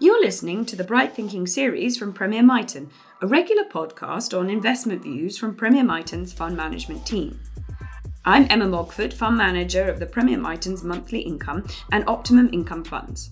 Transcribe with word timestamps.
You're 0.00 0.20
listening 0.20 0.66
to 0.66 0.74
the 0.74 0.82
Bright 0.82 1.14
Thinking 1.14 1.46
series 1.46 1.96
from 1.96 2.12
Premier 2.12 2.42
Miton, 2.42 2.90
a 3.22 3.28
regular 3.28 3.62
podcast 3.62 4.36
on 4.36 4.50
investment 4.50 5.04
views 5.04 5.38
from 5.38 5.54
Premier 5.54 5.84
Miton's 5.84 6.32
fund 6.32 6.56
management 6.56 7.06
team. 7.06 7.38
I'm 8.24 8.48
Emma 8.50 8.66
Mogford, 8.66 9.14
fund 9.14 9.36
manager 9.36 9.84
of 9.84 10.00
the 10.00 10.06
Premier 10.06 10.36
Miton's 10.36 10.82
monthly 10.82 11.20
income 11.20 11.64
and 11.92 12.02
optimum 12.08 12.50
income 12.52 12.82
funds. 12.82 13.30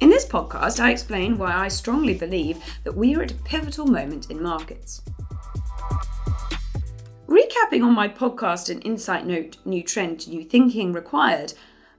In 0.00 0.08
this 0.08 0.24
podcast, 0.24 0.80
I 0.80 0.92
explain 0.92 1.36
why 1.36 1.52
I 1.52 1.68
strongly 1.68 2.14
believe 2.14 2.64
that 2.84 2.96
we 2.96 3.14
are 3.14 3.24
at 3.24 3.32
a 3.32 3.42
pivotal 3.44 3.86
moment 3.86 4.30
in 4.30 4.42
markets. 4.42 5.02
Recapping 7.28 7.84
on 7.84 7.92
my 7.92 8.08
podcast 8.08 8.70
and 8.70 8.84
insight 8.86 9.26
note, 9.26 9.58
New 9.66 9.82
Trend, 9.82 10.26
New 10.26 10.42
Thinking 10.42 10.94
Required, 10.94 11.52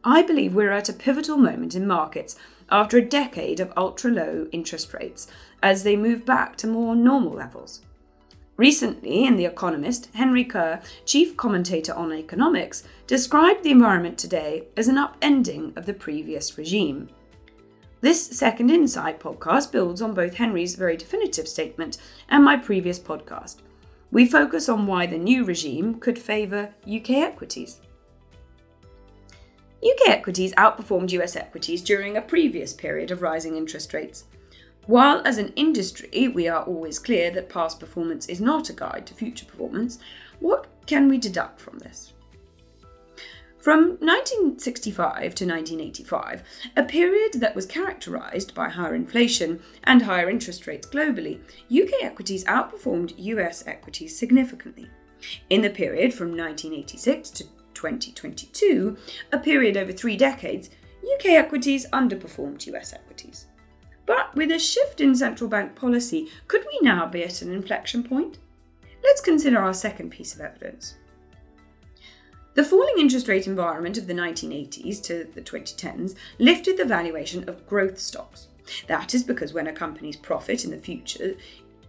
I 0.04 0.24
believe 0.24 0.56
we're 0.56 0.72
at 0.72 0.90
a 0.90 0.94
pivotal 0.94 1.38
moment 1.38 1.76
in 1.76 1.88
markets 1.88 2.36
after 2.70 2.98
a 2.98 3.06
decade 3.06 3.60
of 3.60 3.74
ultra 3.78 4.12
low 4.12 4.48
interest 4.52 4.94
rates 4.94 5.28
as 5.62 5.84
they 5.84 5.96
move 5.96 6.26
back 6.26 6.56
to 6.58 6.68
more 6.68 6.96
normal 6.96 7.34
levels. 7.34 7.82
Recently, 8.56 9.26
in 9.26 9.36
The 9.36 9.46
Economist, 9.46 10.10
Henry 10.14 10.44
Curr, 10.44 10.80
chief 11.06 11.36
commentator 11.36 11.94
on 11.94 12.14
economics, 12.14 12.84
described 13.08 13.64
the 13.64 13.72
environment 13.72 14.18
today 14.18 14.66
as 14.78 14.88
an 14.88 14.98
upending 14.98 15.76
of 15.76 15.88
the 15.88 15.94
previous 15.94 16.56
regime. 16.58 17.10
This 18.02 18.24
Second 18.24 18.70
Insight 18.70 19.20
podcast 19.20 19.72
builds 19.72 20.02
on 20.02 20.14
both 20.14 20.36
Henry's 20.36 20.76
very 20.76 20.98
definitive 20.98 21.48
statement 21.48 21.98
and 22.30 22.44
my 22.44 22.58
previous 22.58 23.00
podcast. 23.00 23.58
We 24.12 24.28
focus 24.28 24.70
on 24.70 24.86
why 24.86 25.08
the 25.08 25.18
new 25.18 25.44
regime 25.44 25.96
could 25.96 26.20
favour 26.20 26.76
UK 26.86 27.12
equities. 27.12 27.80
UK 29.84 30.10
equities 30.10 30.54
outperformed 30.54 31.12
US 31.12 31.36
equities 31.36 31.82
during 31.82 32.16
a 32.16 32.22
previous 32.22 32.74
period 32.74 33.12
of 33.12 33.22
rising 33.22 33.58
interest 33.58 33.94
rates. 33.94 34.26
While 34.86 35.22
as 35.26 35.38
an 35.38 35.52
industry 35.56 36.28
we 36.30 36.48
are 36.48 36.64
always 36.64 37.00
clear 37.00 37.32
that 37.32 37.50
past 37.50 37.80
performance 37.80 38.28
is 38.28 38.40
not 38.40 38.70
a 38.70 38.74
guide 38.74 39.06
to 39.08 39.14
future 39.14 39.46
performance, 39.46 40.00
what 40.40 40.68
can 40.86 41.08
we 41.10 41.18
deduct 41.18 41.60
from 41.60 41.80
this? 41.80 42.14
From 43.64 43.98
1965 44.02 45.36
to 45.36 45.46
1985, 45.46 46.44
a 46.76 46.84
period 46.84 47.36
that 47.36 47.56
was 47.56 47.66
characterised 47.66 48.54
by 48.54 48.68
higher 48.68 48.94
inflation 48.94 49.62
and 49.86 50.02
higher 50.02 50.30
interest 50.30 50.68
rates 50.68 50.86
globally, 50.86 51.40
UK 51.72 52.04
equities 52.04 52.44
outperformed 52.44 53.14
US 53.18 53.66
equities 53.66 54.18
significantly. 54.18 54.90
In 55.50 55.62
the 55.62 55.70
period 55.70 56.14
from 56.14 56.36
1986 56.36 57.30
to 57.30 57.46
2022, 57.92 58.96
a 59.34 59.38
period 59.38 59.76
over 59.76 59.92
three 59.92 60.16
decades, 60.16 60.70
UK 61.16 61.32
equities 61.32 61.86
underperformed 61.92 62.66
US 62.68 62.94
equities. 62.94 63.48
But 64.06 64.34
with 64.36 64.52
a 64.52 64.60
shift 64.60 65.02
in 65.02 65.16
central 65.16 65.50
bank 65.50 65.76
policy, 65.76 66.30
could 66.48 66.66
we 66.66 66.80
now 66.82 67.08
be 67.08 67.24
at 67.24 67.42
an 67.42 67.52
inflection 67.52 68.04
point? 68.04 68.40
Let's 69.04 69.22
consider 69.22 69.60
our 69.60 69.74
second 69.74 70.12
piece 70.12 70.34
of 70.34 70.42
evidence. 70.42 70.96
The 72.54 72.64
falling 72.64 72.96
interest 73.00 73.28
rate 73.28 73.48
environment 73.48 73.98
of 73.98 74.08
the 74.08 74.14
1980s 74.14 75.02
to 75.04 75.28
the 75.34 75.42
2010s 75.42 76.16
lifted 76.40 76.78
the 76.78 76.86
valuation 76.86 77.50
of 77.50 77.68
growth 77.68 78.00
stocks. 78.00 78.48
That 78.88 79.14
is 79.14 79.24
because 79.24 79.54
when 79.54 79.68
a 79.68 79.74
company's 79.74 80.16
profit 80.16 80.64
in 80.64 80.72
the 80.72 80.78
future 80.78 81.36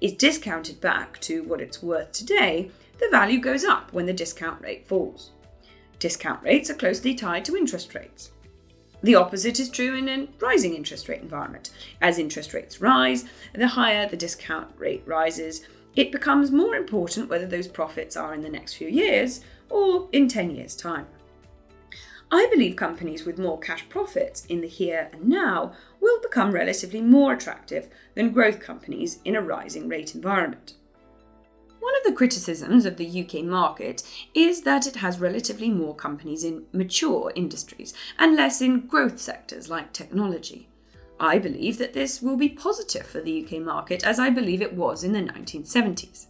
is 0.01 0.15
discounted 0.15 0.81
back 0.81 1.21
to 1.21 1.45
what 1.45 1.61
it's 1.61 1.83
worth 1.83 2.11
today, 2.11 2.71
the 2.99 3.09
value 3.11 3.39
goes 3.39 3.65
up 3.65 3.93
when 3.93 4.07
the 4.07 4.13
discount 4.13 4.61
rate 4.61 4.87
falls. 4.87 5.31
Discount 6.05 6.43
rates 6.43 6.69
are 6.69 6.75
closely 6.75 7.15
tied 7.15 7.47
to 7.47 7.57
interest 7.57 7.95
rates. 7.95 8.31
The 9.03 9.15
opposite 9.15 9.59
is 9.59 9.71
true 9.71 9.95
in 9.95 10.07
a 10.11 10.29
rising 10.39 10.75
interest 10.75 11.09
rate 11.09 11.23
environment. 11.23 11.71
As 12.03 12.19
interest 12.19 12.53
rates 12.53 12.79
rise, 12.79 13.25
the 13.55 13.69
higher 13.69 14.07
the 14.07 14.15
discount 14.15 14.71
rate 14.77 15.03
rises, 15.07 15.67
it 15.97 16.13
becomes 16.13 16.51
more 16.51 16.77
important 16.77 17.31
whether 17.31 17.47
those 17.47 17.67
profits 17.67 18.19
are 18.19 18.35
in 18.35 18.43
the 18.43 18.51
next 18.51 18.75
few 18.75 18.87
years 18.87 19.41
or 19.71 20.11
in 20.13 20.29
10 20.29 20.51
years' 20.51 20.77
time. 20.77 21.07
I 22.31 22.49
believe 22.53 22.77
companies 22.77 23.25
with 23.25 23.39
more 23.39 23.59
cash 23.59 23.89
profits 23.89 24.45
in 24.45 24.61
the 24.61 24.69
here 24.69 25.09
and 25.11 25.27
now 25.27 25.73
will 26.03 26.21
become 26.21 26.53
relatively 26.53 27.01
more 27.01 27.33
attractive 27.33 27.89
than 28.15 28.35
growth 28.35 28.61
companies 28.61 29.21
in 29.25 29.37
a 29.37 29.41
rising 29.41 29.89
rate 29.89 30.15
environment. 30.15 30.75
One 31.85 31.97
of 31.99 32.05
the 32.05 32.17
criticisms 32.17 32.87
of 32.87 32.97
the 32.97 33.25
UK 33.25 33.45
market 33.45 34.03
is 34.33 34.63
that 34.63 34.87
it 34.87 34.97
has 34.97 35.21
relatively 35.21 35.69
more 35.69 35.95
companies 35.95 36.43
in 36.43 36.65
mature 36.73 37.31
industries 37.35 37.93
and 38.19 38.35
less 38.35 38.63
in 38.63 38.87
growth 38.87 39.21
sectors 39.21 39.69
like 39.69 39.93
technology. 39.93 40.67
I 41.21 41.39
believe 41.39 41.77
that 41.77 41.93
this 41.93 42.23
will 42.23 42.39
be 42.39 42.49
positive 42.49 43.07
for 43.07 43.21
the 43.21 43.45
UK 43.45 43.61
market 43.61 44.03
as 44.03 44.19
I 44.19 44.31
believe 44.31 44.63
it 44.63 44.73
was 44.73 45.05
in 45.05 45.13
the 45.13 45.21
1970s. 45.21 46.29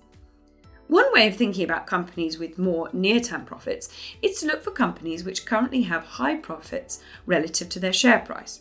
One 0.88 1.12
way 1.12 1.28
of 1.28 1.36
thinking 1.36 1.62
about 1.62 1.86
companies 1.86 2.36
with 2.36 2.58
more 2.58 2.90
near 2.92 3.20
term 3.20 3.44
profits 3.44 3.88
is 4.22 4.40
to 4.40 4.48
look 4.48 4.64
for 4.64 4.72
companies 4.72 5.22
which 5.22 5.46
currently 5.46 5.82
have 5.82 6.02
high 6.02 6.34
profits 6.34 7.00
relative 7.26 7.68
to 7.68 7.78
their 7.78 7.92
share 7.92 8.18
price. 8.18 8.60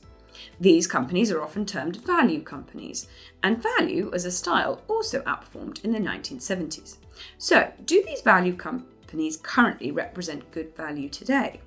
These 0.59 0.87
companies 0.87 1.31
are 1.31 1.41
often 1.41 1.65
termed 1.65 1.97
value 1.97 2.41
companies, 2.41 3.07
and 3.41 3.61
value 3.61 4.11
as 4.13 4.25
a 4.25 4.31
style 4.31 4.81
also 4.87 5.21
outperformed 5.21 5.83
in 5.83 5.91
the 5.91 5.99
1970s. 5.99 6.97
So, 7.37 7.71
do 7.85 8.03
these 8.05 8.21
value 8.21 8.55
companies 8.55 9.37
currently 9.37 9.91
represent 9.91 10.51
good 10.51 10.75
value 10.75 11.09
today? 11.09 11.61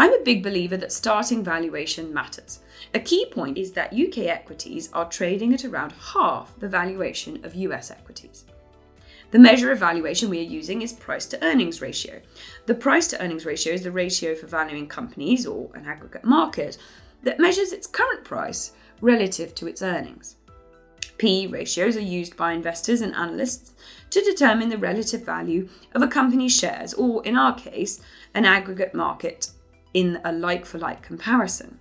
I'm 0.00 0.12
a 0.12 0.22
big 0.22 0.44
believer 0.44 0.76
that 0.76 0.92
starting 0.92 1.42
valuation 1.42 2.14
matters. 2.14 2.60
A 2.94 3.00
key 3.00 3.26
point 3.26 3.58
is 3.58 3.72
that 3.72 3.92
UK 3.92 4.18
equities 4.28 4.90
are 4.92 5.08
trading 5.08 5.52
at 5.52 5.64
around 5.64 5.92
half 5.92 6.56
the 6.60 6.68
valuation 6.68 7.44
of 7.44 7.56
US 7.56 7.90
equities. 7.90 8.44
The 9.30 9.38
measure 9.38 9.70
of 9.70 9.78
valuation 9.78 10.30
we 10.30 10.40
are 10.40 10.42
using 10.42 10.80
is 10.80 10.94
price 10.94 11.26
to 11.26 11.44
earnings 11.44 11.82
ratio. 11.82 12.22
The 12.64 12.74
price 12.74 13.08
to 13.08 13.22
earnings 13.22 13.44
ratio 13.44 13.74
is 13.74 13.82
the 13.82 13.90
ratio 13.90 14.34
for 14.34 14.46
valuing 14.46 14.88
companies 14.88 15.46
or 15.46 15.68
an 15.74 15.86
aggregate 15.86 16.24
market 16.24 16.78
that 17.22 17.38
measures 17.38 17.72
its 17.72 17.86
current 17.86 18.24
price 18.24 18.72
relative 19.02 19.54
to 19.56 19.66
its 19.66 19.82
earnings. 19.82 20.36
PE 21.18 21.48
ratios 21.48 21.96
are 21.96 22.00
used 22.00 22.36
by 22.36 22.52
investors 22.52 23.02
and 23.02 23.14
analysts 23.14 23.72
to 24.10 24.22
determine 24.22 24.70
the 24.70 24.78
relative 24.78 25.26
value 25.26 25.68
of 25.94 26.00
a 26.00 26.08
company's 26.08 26.56
shares, 26.56 26.94
or 26.94 27.24
in 27.26 27.36
our 27.36 27.54
case, 27.54 28.00
an 28.34 28.46
aggregate 28.46 28.94
market 28.94 29.50
in 29.92 30.20
a 30.24 30.32
like 30.32 30.64
for 30.64 30.78
like 30.78 31.02
comparison. 31.02 31.78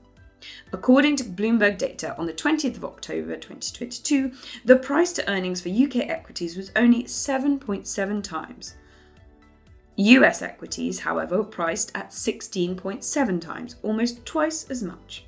According 0.71 1.15
to 1.17 1.23
Bloomberg 1.23 1.77
data 1.77 2.15
on 2.17 2.25
the 2.25 2.33
20th 2.33 2.77
of 2.77 2.85
October 2.85 3.35
2022, 3.35 4.31
the 4.65 4.75
price 4.75 5.13
to 5.13 5.29
earnings 5.29 5.61
for 5.61 5.69
UK 5.69 6.07
equities 6.09 6.57
was 6.57 6.71
only 6.75 7.03
7.7 7.03 8.23
times. 8.23 8.75
US 9.97 10.41
equities, 10.41 10.99
however, 10.99 11.37
were 11.37 11.43
priced 11.43 11.91
at 11.95 12.11
16.7 12.11 13.41
times, 13.41 13.75
almost 13.81 14.25
twice 14.25 14.69
as 14.69 14.83
much. 14.83 15.25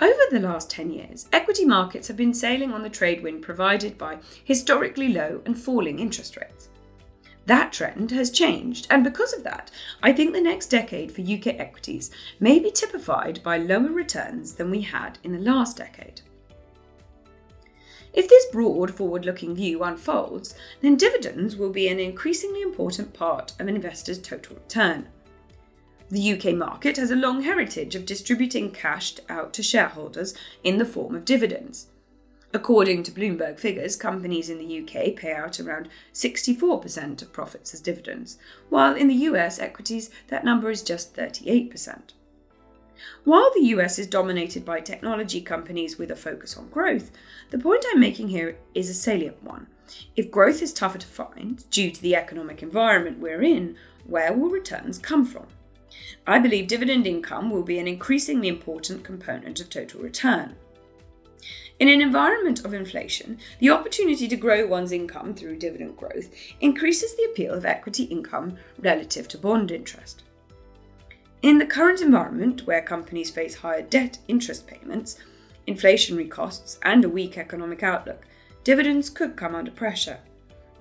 Over 0.00 0.20
the 0.30 0.40
last 0.40 0.70
10 0.70 0.90
years, 0.90 1.28
equity 1.30 1.66
markets 1.66 2.08
have 2.08 2.16
been 2.16 2.32
sailing 2.32 2.72
on 2.72 2.82
the 2.82 2.88
trade 2.88 3.22
wind 3.22 3.42
provided 3.42 3.98
by 3.98 4.18
historically 4.44 5.08
low 5.08 5.42
and 5.44 5.58
falling 5.58 5.98
interest 5.98 6.38
rates. 6.38 6.69
That 7.50 7.72
trend 7.72 8.12
has 8.12 8.30
changed, 8.30 8.86
and 8.90 9.02
because 9.02 9.32
of 9.32 9.42
that, 9.42 9.72
I 10.04 10.12
think 10.12 10.32
the 10.32 10.40
next 10.40 10.68
decade 10.68 11.10
for 11.10 11.20
UK 11.20 11.48
equities 11.58 12.12
may 12.38 12.60
be 12.60 12.70
typified 12.70 13.42
by 13.42 13.56
lower 13.56 13.90
returns 13.90 14.54
than 14.54 14.70
we 14.70 14.82
had 14.82 15.18
in 15.24 15.32
the 15.32 15.40
last 15.40 15.76
decade. 15.76 16.20
If 18.12 18.28
this 18.28 18.46
broad 18.52 18.94
forward 18.94 19.24
looking 19.24 19.56
view 19.56 19.82
unfolds, 19.82 20.54
then 20.80 20.94
dividends 20.94 21.56
will 21.56 21.70
be 21.70 21.88
an 21.88 21.98
increasingly 21.98 22.62
important 22.62 23.14
part 23.14 23.52
of 23.58 23.66
an 23.66 23.74
investor's 23.74 24.20
total 24.20 24.54
return. 24.54 25.08
The 26.08 26.34
UK 26.34 26.54
market 26.54 26.98
has 26.98 27.10
a 27.10 27.16
long 27.16 27.42
heritage 27.42 27.96
of 27.96 28.06
distributing 28.06 28.70
cash 28.70 29.14
out 29.28 29.52
to 29.54 29.62
shareholders 29.64 30.34
in 30.62 30.78
the 30.78 30.84
form 30.84 31.16
of 31.16 31.24
dividends. 31.24 31.88
According 32.52 33.04
to 33.04 33.12
Bloomberg 33.12 33.60
figures, 33.60 33.94
companies 33.94 34.50
in 34.50 34.58
the 34.58 34.80
UK 34.80 35.14
pay 35.14 35.32
out 35.32 35.60
around 35.60 35.88
64% 36.12 37.22
of 37.22 37.32
profits 37.32 37.72
as 37.74 37.80
dividends, 37.80 38.38
while 38.68 38.96
in 38.96 39.06
the 39.06 39.14
US 39.14 39.60
equities 39.60 40.10
that 40.28 40.44
number 40.44 40.68
is 40.68 40.82
just 40.82 41.14
38%. 41.14 42.14
While 43.22 43.52
the 43.54 43.66
US 43.66 44.00
is 44.00 44.08
dominated 44.08 44.64
by 44.64 44.80
technology 44.80 45.40
companies 45.40 45.96
with 45.96 46.10
a 46.10 46.16
focus 46.16 46.56
on 46.56 46.68
growth, 46.70 47.12
the 47.50 47.58
point 47.58 47.84
I'm 47.92 48.00
making 48.00 48.28
here 48.28 48.56
is 48.74 48.90
a 48.90 48.94
salient 48.94 49.42
one. 49.44 49.68
If 50.16 50.30
growth 50.30 50.60
is 50.60 50.72
tougher 50.72 50.98
to 50.98 51.06
find 51.06 51.68
due 51.70 51.92
to 51.92 52.02
the 52.02 52.16
economic 52.16 52.64
environment 52.64 53.20
we're 53.20 53.42
in, 53.42 53.76
where 54.04 54.32
will 54.32 54.50
returns 54.50 54.98
come 54.98 55.24
from? 55.24 55.46
I 56.26 56.40
believe 56.40 56.66
dividend 56.66 57.06
income 57.06 57.48
will 57.48 57.62
be 57.62 57.78
an 57.78 57.88
increasingly 57.88 58.48
important 58.48 59.04
component 59.04 59.60
of 59.60 59.70
total 59.70 60.00
return. 60.00 60.56
In 61.80 61.88
an 61.88 62.02
environment 62.02 62.66
of 62.66 62.74
inflation, 62.74 63.38
the 63.58 63.70
opportunity 63.70 64.28
to 64.28 64.36
grow 64.36 64.66
one's 64.66 64.92
income 64.92 65.34
through 65.34 65.56
dividend 65.56 65.96
growth 65.96 66.28
increases 66.60 67.16
the 67.16 67.24
appeal 67.24 67.54
of 67.54 67.64
equity 67.64 68.02
income 68.04 68.58
relative 68.78 69.26
to 69.28 69.38
bond 69.38 69.70
interest. 69.70 70.22
In 71.40 71.56
the 71.56 71.64
current 71.64 72.02
environment, 72.02 72.66
where 72.66 72.82
companies 72.82 73.30
face 73.30 73.54
higher 73.54 73.80
debt 73.80 74.18
interest 74.28 74.66
payments, 74.66 75.20
inflationary 75.66 76.30
costs, 76.30 76.78
and 76.82 77.02
a 77.02 77.08
weak 77.08 77.38
economic 77.38 77.82
outlook, 77.82 78.26
dividends 78.62 79.08
could 79.08 79.34
come 79.34 79.54
under 79.54 79.70
pressure. 79.70 80.18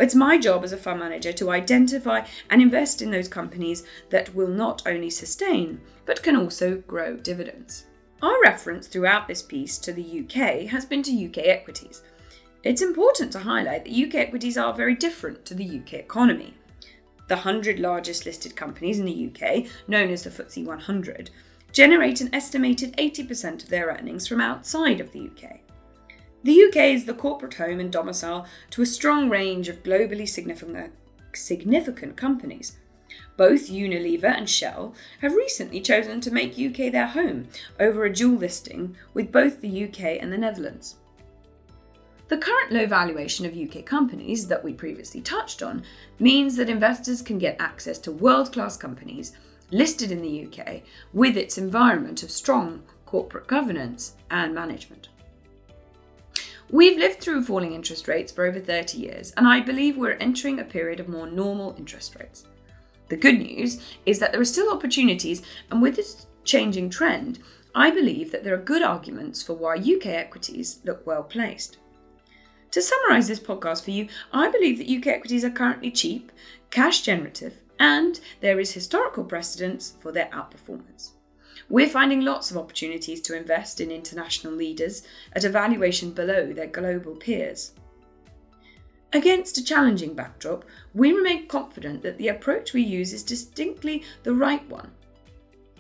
It's 0.02 0.16
my 0.16 0.38
job 0.38 0.66
as 0.66 0.74
a 0.74 0.78
fund 0.78 1.00
manager 1.00 1.32
to 1.32 1.52
identify 1.52 2.26
and 2.50 2.62
invest 2.62 3.02
in 3.02 3.10
those 3.10 3.30
companies 3.30 3.86
that 4.10 4.36
will 4.36 4.50
not 4.50 4.86
only 4.86 5.10
sustain, 5.10 5.80
but 6.06 6.22
can 6.22 6.36
also 6.36 6.84
grow 6.88 7.16
dividends. 7.16 7.86
Our 8.22 8.42
reference 8.44 8.88
throughout 8.88 9.30
this 9.30 9.42
piece 9.42 9.78
to 9.78 9.94
the 9.94 10.26
UK 10.26 10.68
has 10.70 10.86
been 10.86 11.02
to 11.04 11.26
UK 11.26 11.38
equities. 11.48 12.04
It's 12.64 12.82
important 12.82 13.32
to 13.32 13.40
highlight 13.40 13.86
that 13.86 13.94
UK 13.94 14.16
equities 14.16 14.58
are 14.58 14.74
very 14.74 14.94
different 14.94 15.46
to 15.46 15.54
the 15.54 15.80
UK 15.80 15.94
economy. 15.94 16.54
The 17.30 17.36
100 17.36 17.80
largest 17.80 18.26
listed 18.26 18.58
companies 18.58 19.00
in 19.00 19.06
the 19.06 19.32
UK, 19.32 19.68
known 19.88 20.10
as 20.10 20.24
the 20.24 20.30
FTSE 20.30 20.66
100, 20.66 21.30
generate 21.72 22.20
an 22.20 22.36
estimated 22.36 22.98
80% 22.98 23.64
of 23.64 23.70
their 23.70 23.88
earnings 23.88 24.28
from 24.28 24.42
outside 24.42 25.00
of 25.00 25.14
the 25.14 25.30
UK. 25.30 25.62
The 26.44 26.66
UK 26.66 26.76
is 26.78 27.06
the 27.06 27.14
corporate 27.14 27.54
home 27.54 27.80
and 27.80 27.92
domicile 27.92 28.46
to 28.72 28.82
a 28.82 28.86
strong 28.86 29.30
range 29.30 29.70
of 29.70 29.84
globally 29.84 30.28
significant, 30.28 30.92
significant 31.34 32.18
companies, 32.18 32.78
both 33.38 33.70
Unilever 33.70 34.26
and 34.26 34.50
Shell 34.50 34.94
have 35.22 35.34
recently 35.34 35.82
chosen 35.82 36.22
to 36.22 36.32
make 36.32 36.60
UK 36.60 36.92
their 36.92 37.08
home 37.08 37.48
over 37.80 38.04
a 38.04 38.14
dual 38.14 38.38
listing 38.38 38.96
with 39.14 39.32
both 39.32 39.62
the 39.62 39.86
UK 39.86 40.22
and 40.22 40.32
the 40.32 40.38
Netherlands. 40.38 40.96
The 42.30 42.38
current 42.38 42.72
low 42.72 42.86
valuation 42.86 43.46
of 43.46 43.58
UK 43.58 43.86
companies 43.86 44.48
that 44.48 44.64
we 44.64 44.72
previously 44.72 45.20
touched 45.20 45.64
on 45.64 45.84
means 46.20 46.56
that 46.58 46.70
investors 46.70 47.24
can 47.24 47.40
get 47.40 47.60
access 47.60 47.98
to 48.00 48.12
world 48.12 48.54
class 48.54 48.78
companies 48.78 49.34
listed 49.72 50.12
in 50.12 50.22
the 50.22 50.46
UK 50.46 50.84
with 51.12 51.36
its 51.36 51.58
environment 51.58 52.22
of 52.22 52.30
strong 52.30 52.84
corporate 53.06 53.48
governance 53.48 54.14
and 54.30 54.54
management. 54.54 55.10
We've 56.72 57.00
lived 57.00 57.20
through 57.20 57.46
falling 57.46 57.74
interest 57.74 58.08
rates 58.08 58.32
for 58.32 58.46
over 58.46 58.60
30 58.60 59.00
years, 59.00 59.32
and 59.36 59.48
I 59.48 59.60
believe 59.60 59.98
we're 59.98 60.12
entering 60.12 60.60
a 60.60 60.64
period 60.64 61.00
of 61.00 61.10
more 61.10 61.26
normal 61.26 61.74
interest 61.80 62.16
rates. 62.20 62.46
The 63.10 63.18
good 63.18 63.40
news 63.40 63.82
is 64.06 64.20
that 64.20 64.32
there 64.32 64.42
are 64.42 64.46
still 64.46 64.72
opportunities, 64.72 65.42
and 65.70 65.82
with 65.82 65.96
this 65.96 66.28
changing 66.44 66.90
trend, 66.90 67.40
I 67.76 67.92
believe 67.92 68.32
that 68.32 68.44
there 68.44 68.54
are 68.54 68.58
good 68.58 68.82
arguments 68.82 69.44
for 69.44 69.54
why 69.54 69.76
UK 69.76 70.08
equities 70.08 70.80
look 70.84 71.06
well 71.06 71.24
placed. 71.24 71.78
To 72.72 72.82
summarise 72.82 73.28
this 73.28 73.40
podcast 73.40 73.84
for 73.84 73.92
you, 73.92 74.08
I 74.32 74.50
believe 74.50 74.78
that 74.78 74.90
UK 74.90 75.08
equities 75.08 75.44
are 75.44 75.50
currently 75.50 75.92
cheap, 75.92 76.32
cash 76.70 77.02
generative, 77.02 77.58
and 77.80 78.20
there 78.42 78.60
is 78.60 78.74
historical 78.74 79.24
precedence 79.24 79.96
for 80.00 80.12
their 80.12 80.28
outperformance. 80.28 81.12
We're 81.68 81.90
finding 81.90 82.22
lots 82.22 82.52
of 82.52 82.58
opportunities 82.58 83.22
to 83.22 83.38
invest 83.38 83.80
in 83.82 83.92
international 83.92 84.54
leaders 84.54 85.04
at 85.34 85.44
a 85.44 85.50
valuation 85.50 86.12
below 86.12 86.52
their 86.52 86.68
global 86.68 87.16
peers. 87.16 87.74
Against 89.12 89.58
a 89.58 89.64
challenging 89.64 90.14
backdrop, 90.14 90.66
we 90.94 91.12
remain 91.12 91.48
confident 91.48 92.04
that 92.04 92.20
the 92.20 92.28
approach 92.28 92.74
we 92.74 92.84
use 92.84 93.12
is 93.12 93.24
distinctly 93.24 94.04
the 94.24 94.34
right 94.34 94.68
one. 94.70 94.92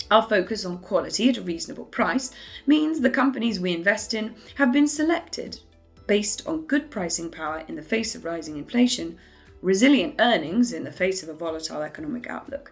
Our 0.09 0.23
focus 0.23 0.65
on 0.65 0.79
quality 0.79 1.29
at 1.29 1.37
a 1.37 1.41
reasonable 1.41 1.85
price 1.85 2.31
means 2.65 2.99
the 2.99 3.11
companies 3.11 3.59
we 3.59 3.73
invest 3.73 4.15
in 4.15 4.33
have 4.55 4.71
been 4.71 4.87
selected 4.87 5.59
based 6.07 6.47
on 6.47 6.65
good 6.65 6.89
pricing 6.89 7.29
power 7.29 7.63
in 7.67 7.75
the 7.75 7.83
face 7.83 8.15
of 8.15 8.25
rising 8.25 8.57
inflation, 8.57 9.19
resilient 9.61 10.15
earnings 10.17 10.73
in 10.73 10.83
the 10.83 10.91
face 10.91 11.21
of 11.21 11.29
a 11.29 11.33
volatile 11.33 11.83
economic 11.83 12.25
outlook, 12.27 12.71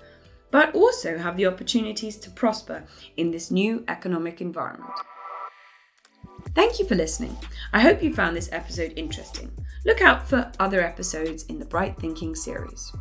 but 0.49 0.73
also 0.73 1.19
have 1.19 1.37
the 1.37 1.45
opportunities 1.45 2.17
to 2.17 2.31
prosper 2.31 2.83
in 3.15 3.29
this 3.29 3.51
new 3.51 3.83
economic 3.87 4.41
environment. 4.41 4.93
Thank 6.57 6.79
you 6.79 6.87
for 6.87 6.95
listening. 6.95 7.37
I 7.71 7.81
hope 7.81 8.01
you 8.01 8.11
found 8.11 8.35
this 8.35 8.51
episode 8.51 8.91
interesting. 8.95 9.51
Look 9.85 10.01
out 10.01 10.27
for 10.27 10.51
other 10.59 10.81
episodes 10.81 11.43
in 11.43 11.59
the 11.59 11.65
Bright 11.65 11.99
Thinking 11.99 12.33
series. 12.33 12.91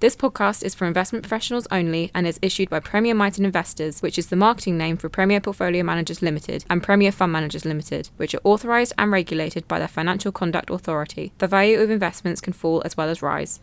This 0.00 0.16
podcast 0.16 0.64
is 0.64 0.74
for 0.74 0.88
investment 0.88 1.22
professionals 1.22 1.68
only 1.70 2.10
and 2.16 2.26
is 2.26 2.40
issued 2.42 2.68
by 2.68 2.80
Premier 2.80 3.14
Miton 3.14 3.44
Investors, 3.44 4.02
which 4.02 4.18
is 4.18 4.26
the 4.26 4.34
marketing 4.34 4.76
name 4.76 4.96
for 4.96 5.08
Premier 5.08 5.40
Portfolio 5.40 5.84
Managers 5.84 6.20
Limited 6.20 6.64
and 6.68 6.82
Premier 6.82 7.12
Fund 7.12 7.30
Managers 7.30 7.64
Limited, 7.64 8.10
which 8.16 8.34
are 8.34 8.40
authorised 8.42 8.94
and 8.98 9.12
regulated 9.12 9.68
by 9.68 9.78
the 9.78 9.86
Financial 9.86 10.32
Conduct 10.32 10.68
Authority. 10.68 11.32
The 11.38 11.46
value 11.46 11.78
of 11.78 11.90
investments 11.90 12.40
can 12.40 12.54
fall 12.54 12.82
as 12.84 12.96
well 12.96 13.08
as 13.08 13.22
rise. 13.22 13.60